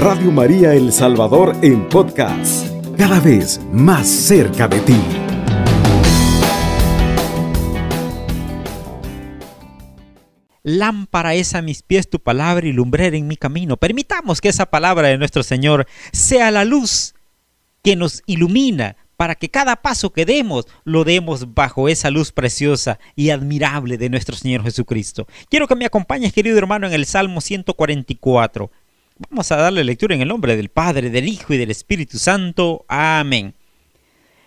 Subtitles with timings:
[0.00, 4.96] Radio María El Salvador en podcast, cada vez más cerca de ti.
[10.62, 13.76] Lámpara es a mis pies tu palabra y lumbrera en mi camino.
[13.76, 17.14] Permitamos que esa palabra de nuestro Señor sea la luz
[17.82, 22.98] que nos ilumina para que cada paso que demos lo demos bajo esa luz preciosa
[23.16, 25.26] y admirable de nuestro Señor Jesucristo.
[25.50, 28.70] Quiero que me acompañes, querido hermano, en el Salmo 144.
[29.28, 32.86] Vamos a darle lectura en el nombre del Padre, del Hijo y del Espíritu Santo.
[32.88, 33.54] Amén.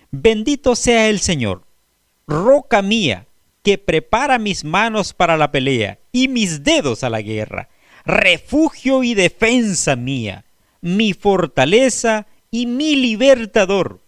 [0.09, 1.63] Bendito sea el Señor,
[2.25, 3.27] roca mía,
[3.61, 7.69] que prepara mis manos para la pelea y mis dedos a la guerra,
[8.03, 10.43] refugio y defensa mía,
[10.81, 13.99] mi fortaleza y mi libertador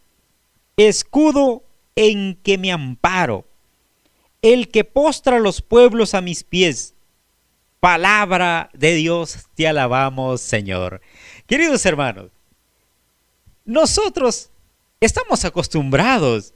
[0.77, 1.63] escudo
[1.95, 3.45] en que me amparo,
[4.41, 6.94] el que postra los pueblos a mis pies.
[7.85, 11.01] Palabra de Dios, te alabamos, Señor.
[11.45, 12.31] Queridos hermanos,
[13.63, 14.49] nosotros
[14.99, 16.55] estamos acostumbrados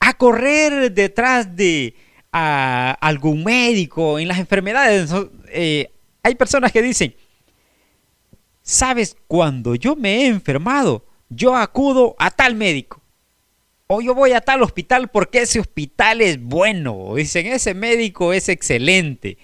[0.00, 1.94] a correr detrás de
[2.32, 5.12] algún médico en las enfermedades.
[5.48, 5.92] Eh,
[6.24, 7.14] hay personas que dicen,
[8.62, 9.16] ¿sabes?
[9.28, 13.00] Cuando yo me he enfermado, yo acudo a tal médico
[13.86, 17.14] o yo voy a tal hospital porque ese hospital es bueno.
[17.14, 19.38] Dicen, ese médico es excelente.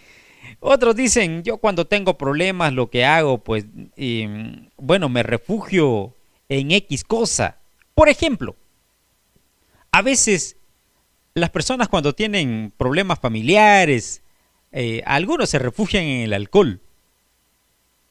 [0.65, 3.67] Otros dicen, yo cuando tengo problemas lo que hago, pues,
[4.77, 6.15] bueno, me refugio
[6.49, 7.59] en X cosa.
[7.97, 8.55] Por ejemplo,
[9.91, 10.57] a veces
[11.35, 14.23] las personas cuando tienen problemas familiares,
[14.71, 16.81] eh, algunos se refugian en el alcohol.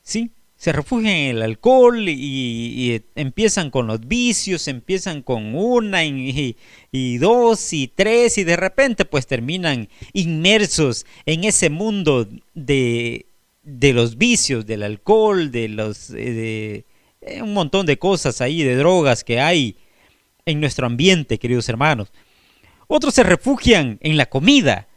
[0.01, 0.31] ¿Sí?
[0.61, 6.55] Se refugian en el alcohol y, empiezan con los vicios, empiezan con una y,
[7.17, 13.25] dos y tres y de repente pues terminan inmersos en ese mundo de,
[13.63, 16.85] los vicios, del alcohol, de los eh,
[17.21, 19.77] de, un montón de cosas ahí, de drogas que hay
[20.45, 22.13] en nuestro ambiente, queridos hermanos.
[22.85, 24.87] Otros se refugian en la comida.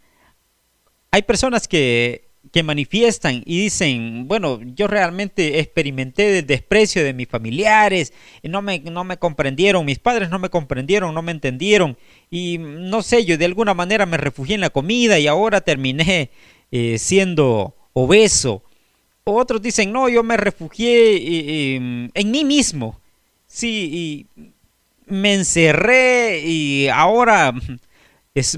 [1.11, 7.29] Hay personas que que manifiestan y dicen, bueno, yo realmente experimenté el desprecio de mis
[7.29, 8.13] familiares,
[8.43, 11.97] no me, no me comprendieron, mis padres no me comprendieron, no me entendieron,
[12.31, 16.31] y no sé, yo de alguna manera me refugié en la comida y ahora terminé
[16.71, 18.63] eh, siendo obeso.
[19.25, 23.01] Otros dicen, no, yo me refugié en mí mismo,
[23.47, 24.45] sí, y
[25.07, 27.55] me encerré y ahora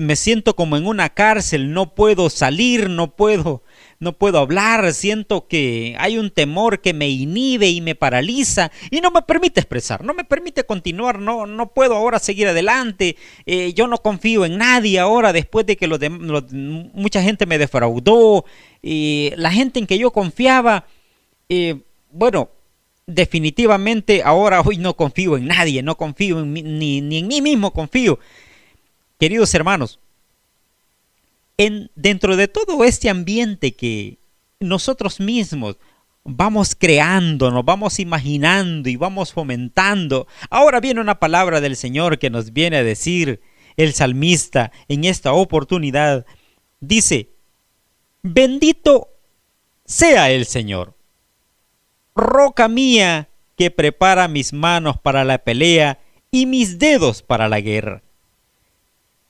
[0.00, 3.62] me siento como en una cárcel, no puedo salir, no puedo
[3.98, 9.00] no puedo hablar, siento que hay un temor que me inhibe y me paraliza y
[9.00, 13.72] no me permite expresar, no me permite continuar, no, no puedo ahora seguir adelante, eh,
[13.74, 15.88] yo no confío en nadie ahora después de que
[16.92, 18.44] mucha gente me defraudó,
[18.82, 20.86] y la gente en que yo confiaba,
[21.48, 21.80] eh,
[22.10, 22.50] bueno,
[23.06, 27.72] definitivamente ahora hoy no confío en nadie, no confío en ni, ni en mí mismo
[27.72, 28.18] confío.
[29.18, 29.98] Queridos hermanos,
[31.58, 34.18] en, dentro de todo este ambiente que
[34.60, 35.76] nosotros mismos
[36.24, 42.30] vamos creando, nos vamos imaginando y vamos fomentando, ahora viene una palabra del Señor que
[42.30, 43.40] nos viene a decir
[43.76, 46.26] el salmista en esta oportunidad.
[46.80, 47.30] Dice,
[48.22, 49.08] bendito
[49.84, 50.94] sea el Señor,
[52.14, 56.00] roca mía que prepara mis manos para la pelea
[56.30, 58.02] y mis dedos para la guerra.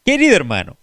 [0.05, 0.77] Querido hermano,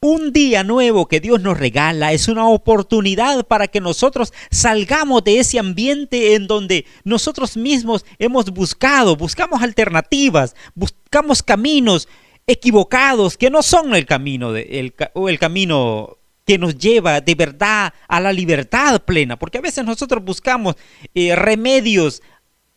[0.00, 5.38] un día nuevo que Dios nos regala es una oportunidad para que nosotros salgamos de
[5.38, 12.08] ese ambiente en donde nosotros mismos hemos buscado, buscamos alternativas, buscamos caminos
[12.46, 17.92] equivocados que no son el camino de, o el camino que nos lleva de verdad
[18.06, 20.76] a la libertad plena, porque a veces nosotros buscamos
[21.14, 22.22] eh, remedios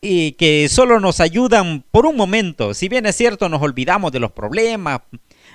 [0.02, 2.74] eh, que solo nos ayudan por un momento.
[2.74, 5.02] Si bien es cierto, nos olvidamos de los problemas,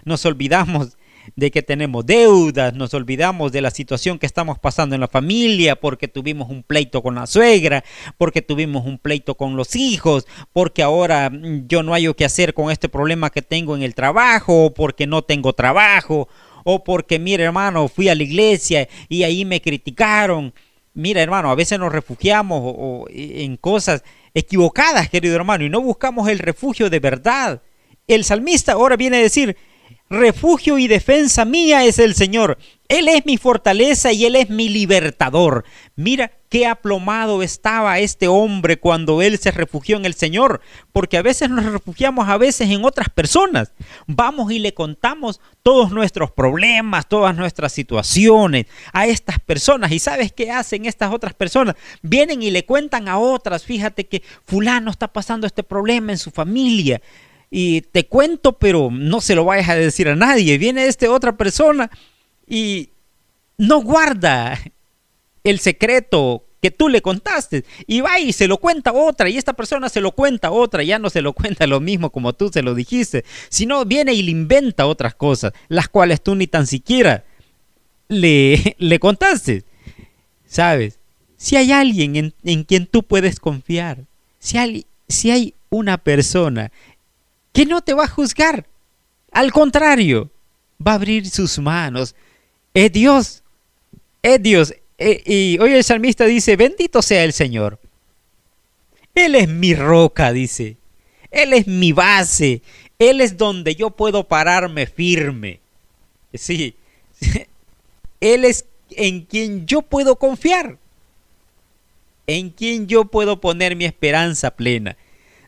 [0.05, 0.97] nos olvidamos
[1.37, 5.77] de que tenemos deudas, nos olvidamos de la situación que estamos pasando en la familia,
[5.77, 7.85] porque tuvimos un pleito con la suegra,
[8.19, 12.55] porque tuvimos un pleito con los hijos, porque ahora mm, yo no hay que hacer
[12.55, 16.29] con este problema que tengo en el trabajo, o porque no tengo trabajo,
[16.65, 20.53] o porque, mira hermano, fui a la iglesia y ahí me criticaron.
[20.95, 26.39] Mira hermano, a veces nos refugiamos en cosas equivocadas, querido hermano, y no buscamos el
[26.39, 27.63] refugio de verdad.
[28.07, 29.57] El salmista ahora viene a decir,
[30.11, 32.59] refugio y defensa mía es el Señor.
[32.89, 35.65] Él es mi fortaleza y Él es mi libertador.
[35.97, 40.61] Mira qué aplomado estaba este hombre cuando él se refugió en el Señor,
[40.93, 43.73] porque a veces nos refugiamos a veces en otras personas.
[44.07, 49.91] Vamos y le contamos todos nuestros problemas, todas nuestras situaciones a estas personas.
[49.91, 51.75] ¿Y sabes qué hacen estas otras personas?
[52.03, 56.31] Vienen y le cuentan a otras, fíjate que fulano está pasando este problema en su
[56.31, 57.01] familia.
[57.57, 60.59] Y te cuento, pero no se lo vayas a decir a nadie.
[60.59, 61.89] Viene esta otra persona
[62.49, 62.89] y
[63.59, 64.61] no guarda
[65.45, 69.53] el secreto que tú le contaste y va y se lo cuenta otra y esta
[69.53, 72.61] persona se lo cuenta otra, ya no se lo cuenta lo mismo como tú se
[72.61, 77.23] lo dijiste, sino viene y le inventa otras cosas, las cuales tú ni tan siquiera
[78.09, 79.63] le, le contaste.
[80.45, 80.99] ¿Sabes?
[81.37, 84.07] Si hay alguien en, en quien tú puedes confiar,
[84.41, 86.73] si hay, si hay una persona
[87.55, 88.67] que no te va a juzgar,
[89.33, 90.31] al contrario,
[90.87, 92.15] va a abrir sus manos,
[92.75, 93.43] es Dios,
[94.23, 97.79] es Dios, eh, y hoy el salmista dice, bendito sea el Señor.
[99.15, 100.77] Él es mi roca, dice.
[101.31, 102.63] Él es mi base.
[102.99, 105.61] Él es donde yo puedo pararme firme.
[106.33, 106.75] Sí.
[108.21, 110.79] Él es en quien yo puedo confiar.
[112.27, 114.97] En quien yo puedo poner mi esperanza plena.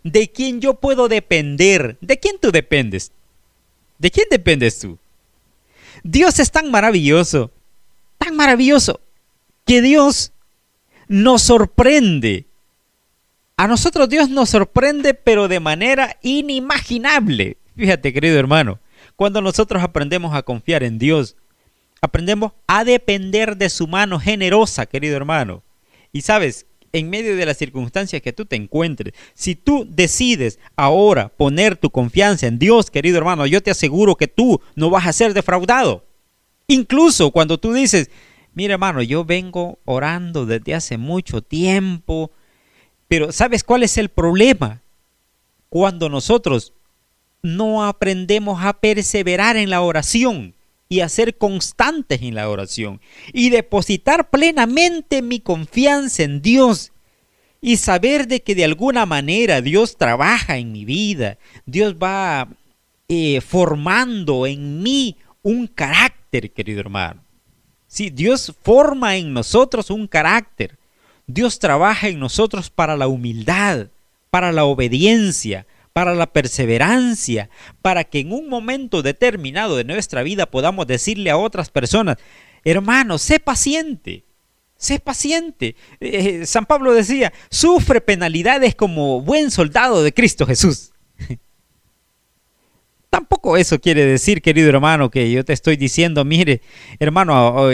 [0.07, 1.99] De quien yo puedo depender.
[2.01, 3.11] ¿De quién tú dependes?
[3.99, 4.99] ¿De quién dependes tú?
[6.05, 7.51] Dios es tan maravilloso.
[8.17, 9.01] Tan maravilloso
[9.65, 10.33] que Dios
[11.09, 12.47] nos sorprende.
[13.57, 17.57] A nosotros Dios nos sorprende, pero de manera inimaginable.
[17.77, 18.79] Fíjate, querido hermano,
[19.17, 21.35] cuando nosotros aprendemos a confiar en Dios,
[22.01, 25.65] aprendemos a depender de su mano generosa, querido hermano.
[26.13, 26.67] Y sabes,
[26.99, 31.91] en medio de las circunstancias que tú te encuentres, si tú decides ahora poner tu
[31.91, 36.05] confianza en Dios, querido hermano, yo te aseguro que tú no vas a ser defraudado.
[36.69, 38.11] Incluso cuando tú dices,
[38.57, 42.31] Mira, hermano, yo vengo orando desde hace mucho tiempo,
[43.07, 44.81] pero ¿sabes cuál es el problema?
[45.69, 46.73] Cuando nosotros
[47.43, 50.56] no aprendemos a perseverar en la oración
[50.89, 53.01] y a ser constantes en la oración
[53.33, 56.93] y depositar plenamente mi confianza en Dios
[57.61, 62.49] y saber de que de alguna manera Dios trabaja en mi vida, Dios va
[63.09, 67.23] eh, formando en mí un carácter, querido hermano.
[67.89, 70.77] Sí, Dios forma en nosotros un carácter.
[71.27, 73.89] Dios trabaja en nosotros para la humildad,
[74.31, 75.67] para la obediencia,
[75.97, 77.49] para la perseverancia,
[77.81, 82.19] para que en un momento determinado de nuestra vida podamos decirle a otras personas,
[82.65, 84.27] hermano, sé paciente,
[84.77, 85.75] sé paciente.
[86.01, 90.93] Eh, San Pablo decía, sufre penalidades como buen soldado de Cristo Jesús.
[93.09, 96.61] Tampoco eso quiere decir, querido hermano, que yo te estoy diciendo, mire,
[96.99, 97.71] hermano,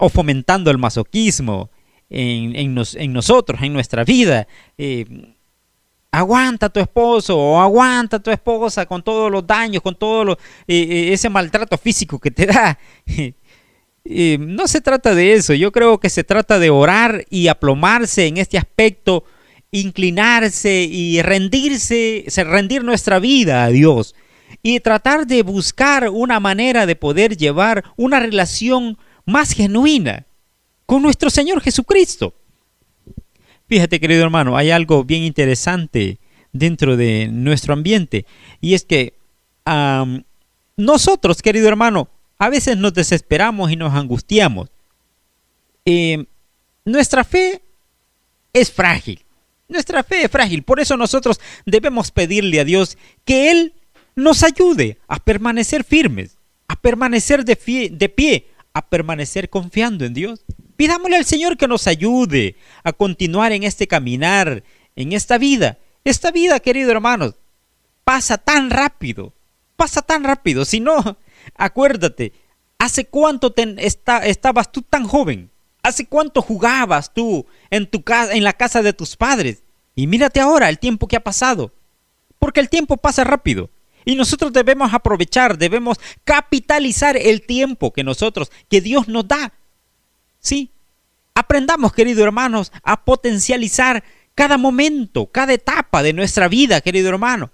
[0.00, 1.70] o, fomentando el masoquismo
[2.10, 2.74] en,
[3.12, 4.48] nosotros, en nuestra vida.
[4.76, 5.33] Eh,
[6.18, 10.32] aguanta a tu esposo o aguanta a tu esposa con todos los daños, con todo
[10.32, 12.78] eh, eh, ese maltrato físico que te da.
[14.38, 18.36] no se trata de eso, yo creo que se trata de orar y aplomarse en
[18.36, 19.24] este aspecto,
[19.70, 24.14] inclinarse y rendirse, rendir nuestra vida a Dios
[24.62, 30.26] y tratar de buscar una manera de poder llevar una relación más genuina
[30.86, 32.34] con nuestro Señor Jesucristo.
[33.68, 36.18] Fíjate, querido hermano, hay algo bien interesante
[36.52, 38.26] dentro de nuestro ambiente
[38.60, 39.14] y es que
[40.76, 42.08] nosotros, querido hermano,
[42.38, 44.68] a veces nos desesperamos y nos angustiamos.
[45.84, 46.24] Eh,
[46.84, 47.62] nuestra fe
[48.52, 49.20] es frágil.
[49.68, 50.62] Nuestra fe es frágil.
[50.62, 53.72] Por eso nosotros debemos pedirle a Dios que Él
[54.14, 56.36] nos ayude a permanecer firmes,
[56.68, 60.44] a permanecer de, pie, a permanecer confiando en Dios.
[60.76, 64.64] Pidámosle al Señor que nos ayude a continuar en este caminar,
[64.96, 65.78] en esta vida.
[66.04, 67.34] Esta vida, querido hermanos,
[68.04, 69.32] pasa tan rápido,
[69.76, 70.64] pasa tan rápido.
[70.64, 71.18] Si no,
[71.54, 72.32] acuérdate,
[72.78, 75.50] ¿hace cuánto estabas tú tan joven?
[75.82, 79.62] ¿Hace cuánto jugabas tú en, tu en la casa de tus padres?
[79.94, 81.72] Y mírate ahora el tiempo que ha pasado.
[82.38, 83.70] Porque el tiempo pasa rápido.
[84.04, 89.52] Y nosotros debemos aprovechar, debemos capitalizar el tiempo que nosotros, que Dios nos da.
[90.44, 90.70] Sí.
[91.34, 94.04] Aprendamos, queridos hermanos, a potencializar
[94.36, 97.50] cada momento, cada etapa de nuestra vida, querido hermano.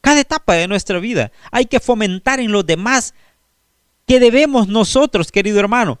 [0.00, 1.32] Cada etapa de nuestra vida.
[1.50, 3.12] Hay que fomentar en los demás
[4.06, 5.98] que debemos nosotros, querido hermano,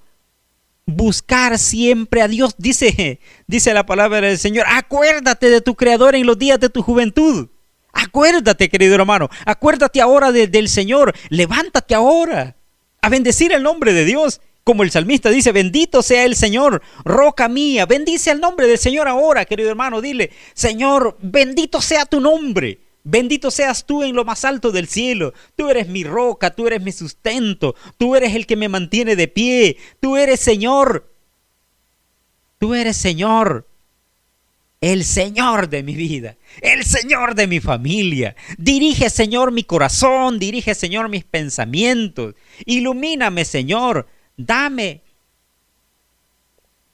[0.86, 2.54] buscar siempre a Dios.
[2.56, 6.82] Dice, dice la palabra del Señor, acuérdate de tu Creador en los días de tu
[6.82, 7.48] juventud.
[7.92, 12.54] Acuérdate, querido hermano, acuérdate ahora del Señor, levántate ahora
[13.02, 14.40] a bendecir el nombre de Dios.
[14.68, 19.08] Como el salmista dice, bendito sea el Señor, roca mía, bendice el nombre del Señor
[19.08, 22.78] ahora, querido hermano, dile, Señor, bendito sea tu nombre.
[23.02, 25.32] Bendito seas tú en lo más alto del cielo.
[25.56, 29.26] Tú eres mi roca, tú eres mi sustento, tú eres el que me mantiene de
[29.26, 31.10] pie, tú eres Señor.
[32.58, 33.66] Tú eres Señor
[34.82, 38.36] el Señor de mi vida, el Señor de mi familia.
[38.58, 42.34] Dirige, Señor, mi corazón, dirige, Señor, mis pensamientos.
[42.66, 44.06] Ilumíname, Señor.
[44.38, 45.02] Dame,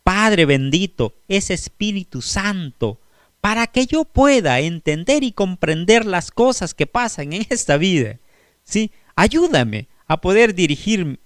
[0.02, 2.98] Padre bendito, ese Espíritu Santo,
[3.40, 8.18] para que yo pueda entender y comprender las cosas que pasan en esta vida.
[8.64, 8.90] ¿Sí?
[9.14, 11.20] Ayúdame a poder dirigir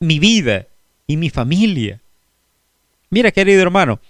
[0.00, 0.68] mi vida
[1.06, 2.00] y mi familia.
[3.10, 4.00] Mira, querido hermano,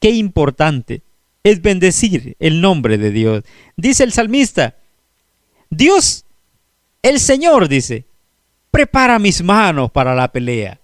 [0.00, 1.02] Qué importante
[1.44, 3.44] es bendecir el nombre de Dios.
[3.76, 4.76] Dice el salmista,
[5.68, 6.24] Dios,
[7.02, 8.06] el Señor dice,
[8.70, 10.80] prepara mis manos para la pelea.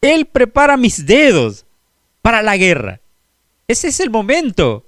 [0.00, 1.64] Él prepara mis dedos
[2.20, 3.00] para la guerra.
[3.68, 4.86] Ese es el momento.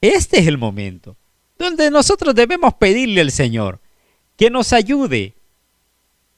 [0.00, 1.16] Este es el momento
[1.60, 3.80] donde nosotros debemos pedirle al Señor
[4.36, 5.34] que nos ayude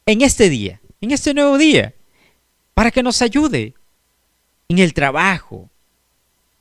[0.05, 1.95] en este día, en este nuevo día,
[2.75, 3.75] para que nos ayude
[4.69, 5.71] en el trabajo,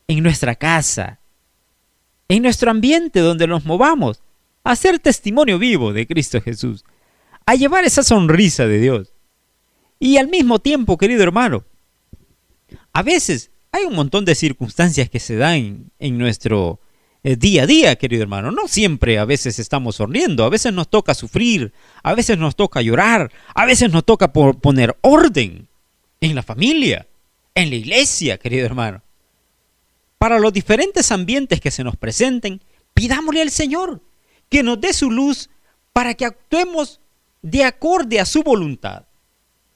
[0.08, 1.20] en nuestra casa,
[2.28, 4.22] en nuestro ambiente donde nos movamos,
[4.64, 6.86] a ser testimonio vivo de Cristo Jesús,
[7.46, 9.14] a llevar esa sonrisa de Dios.
[10.00, 11.64] Y al mismo tiempo, querido hermano,
[12.94, 16.80] a veces hay un montón de circunstancias que se dan en nuestro
[17.24, 18.52] eh, día a día, querido hermano.
[18.52, 22.82] No siempre a veces estamos sonriendo, a veces nos toca sufrir, a veces nos toca
[22.82, 25.68] llorar, a veces nos toca poner orden
[26.20, 27.08] en la familia,
[27.56, 29.04] en la iglesia, querido hermano
[30.22, 32.62] para los diferentes ambientes que se nos presenten,
[32.94, 34.04] pidámosle al Señor
[34.50, 35.50] que nos dé su luz
[35.94, 37.01] para que actuemos
[37.42, 39.06] de acorde a su voluntad,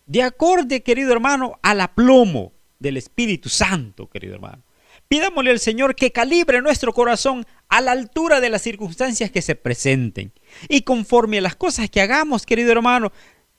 [0.05, 4.63] de acorde, querido hermano, al aplomo del Espíritu Santo, querido hermano.
[5.07, 9.55] Pidámosle al Señor que calibre nuestro corazón a la altura de las circunstancias que se
[9.55, 10.31] presenten.
[10.67, 13.11] Y conforme a las cosas que hagamos, querido hermano,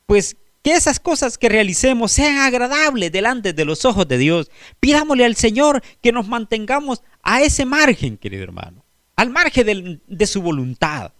[0.06, 4.50] pues que esas cosas que realicemos sean agradables delante de los ojos de Dios.
[4.80, 8.84] Pidámosle al Señor que nos mantengamos a ese margen, querido hermano,
[9.14, 11.12] al margen de, de su voluntad.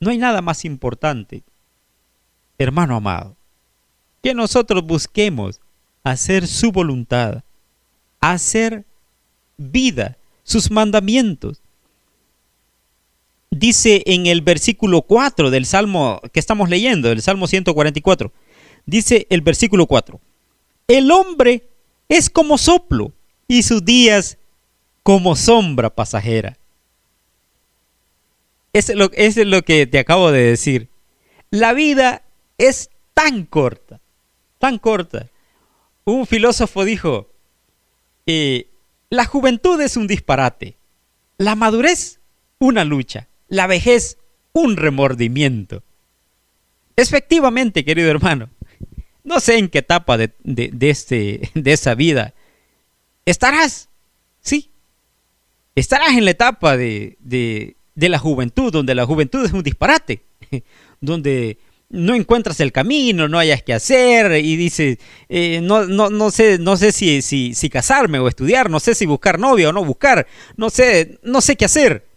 [0.00, 1.42] No hay nada más importante,
[2.56, 3.36] hermano amado,
[4.22, 5.60] que nosotros busquemos
[6.02, 7.44] hacer su voluntad,
[8.18, 8.86] hacer
[9.58, 11.60] vida, sus mandamientos,
[13.50, 18.32] dice en el versículo 4 del Salmo que estamos leyendo, del Salmo 144,
[18.86, 20.18] dice el versículo 4,
[20.88, 21.68] el hombre
[22.08, 23.12] es como soplo
[23.46, 24.38] y sus días
[25.02, 26.56] como sombra pasajera.
[28.72, 30.88] Es, lo, es lo que te acabo de decir.
[31.50, 32.22] La vida
[32.58, 34.00] es tan corta,
[34.58, 35.28] tan corta.
[36.04, 37.28] Un filósofo dijo,
[38.26, 38.68] eh,
[39.08, 40.76] la juventud es un disparate,
[41.38, 42.20] la madurez
[42.58, 44.16] una lucha la vejez
[44.52, 45.82] un remordimiento.
[46.96, 48.48] Efectivamente, querido hermano,
[49.22, 50.32] no sé en qué etapa de,
[50.80, 52.32] este, de esa vida
[53.26, 53.88] estarás.
[54.40, 54.70] Sí,
[55.74, 60.22] estarás en la etapa de, la juventud, donde la juventud es un disparate,
[61.00, 61.58] donde
[61.90, 66.58] no encuentras el camino, no hayas que hacer y dices, eh, no, no, no, sé,
[66.58, 70.26] no sé si, si, casarme o estudiar, no sé si buscar novia o no buscar,
[70.56, 72.08] no sé, no sé qué hacer.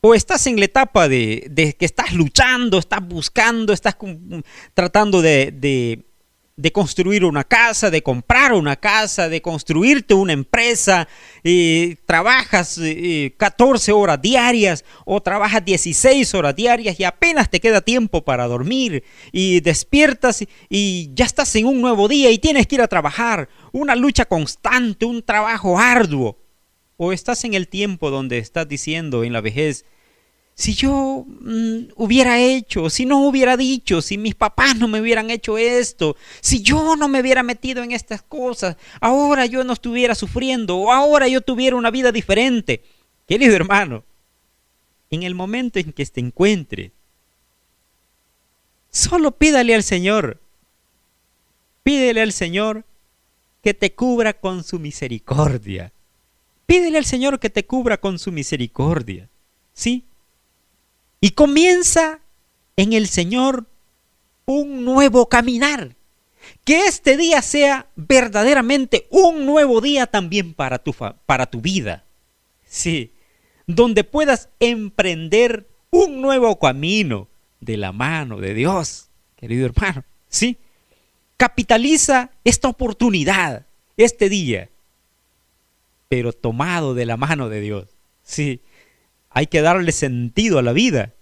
[0.00, 3.96] O estás en la etapa de, que estás luchando, estás buscando, estás
[4.74, 6.04] tratando de,
[6.72, 11.08] construir una casa, de comprar una casa, de construirte una empresa,
[11.42, 12.80] y trabajas
[13.36, 19.02] 14 horas diarias o trabajas 16 horas diarias y apenas te queda tiempo para dormir
[19.32, 23.48] y despiertas y ya estás en un nuevo día y tienes que ir a trabajar,
[23.72, 26.38] una lucha constante, un trabajo arduo.
[26.96, 29.84] O estás en el tiempo donde estás diciendo en la vejez,
[30.54, 35.30] si yo mm, hubiera hecho, si no hubiera dicho, si mis papás no me hubieran
[35.30, 40.14] hecho esto, si yo no me hubiera metido en estas cosas, ahora yo no estuviera
[40.14, 42.84] sufriendo o ahora yo tuviera una vida diferente.
[43.26, 44.04] Querido hermano,
[45.10, 46.92] en el momento en que te encuentre,
[48.90, 50.40] solo pídale al Señor,
[51.82, 52.84] pídele al Señor
[53.60, 55.90] que te cubra con su misericordia.
[56.66, 59.28] Pídele al Señor que te cubra con su misericordia.
[59.72, 60.04] ¿Sí?
[61.24, 62.20] Y comienza
[62.76, 63.64] en el Señor
[64.44, 65.96] un nuevo caminar.
[66.66, 72.04] Que este día sea verdaderamente un nuevo día también para tu, para tu vida.
[72.66, 73.14] Sí,
[73.66, 77.26] donde puedas emprender un nuevo camino
[77.58, 80.04] de la mano de Dios, querido hermano.
[80.28, 80.58] Sí,
[81.38, 83.64] Capitaliza esta oportunidad,
[83.96, 84.68] este día,
[86.10, 87.88] pero tomado de la mano de Dios.
[88.22, 88.60] Sí,
[89.34, 91.12] hay que darle sentido a la vida,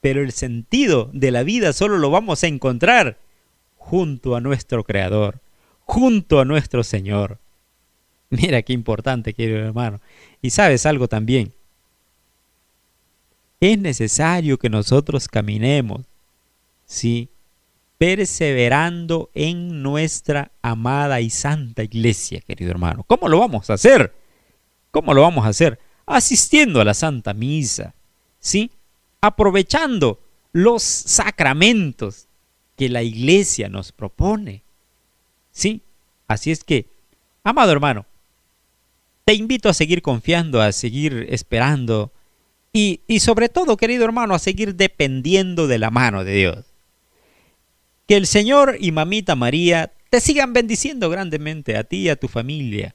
[0.00, 3.18] pero el sentido de la vida solo lo vamos a encontrar
[3.76, 5.40] junto a nuestro Creador,
[5.84, 7.38] junto a nuestro Señor.
[8.30, 10.00] Mira qué importante, querido hermano.
[10.40, 11.52] Y sabes algo también.
[13.60, 16.06] Es necesario que nosotros caminemos,
[16.86, 17.28] sí,
[17.98, 23.04] perseverando en nuestra amada y santa iglesia, querido hermano.
[23.06, 24.14] ¿Cómo lo vamos a hacer?
[24.92, 25.78] ¿Cómo lo vamos a hacer?
[26.08, 27.94] Asistiendo a la Santa Misa,
[28.40, 28.70] ¿sí?
[29.20, 30.20] Aprovechando
[30.52, 32.26] los sacramentos
[32.76, 34.62] que la iglesia nos propone.
[35.50, 35.82] ¿Sí?
[36.26, 36.86] Así es que,
[37.42, 38.06] amado hermano,
[39.24, 42.12] te invito a seguir confiando, a seguir esperando
[42.72, 46.64] y, y sobre todo, querido hermano, a seguir dependiendo de la mano de Dios.
[48.06, 52.28] Que el Señor y Mamita María te sigan bendiciendo grandemente a ti y a tu
[52.28, 52.94] familia.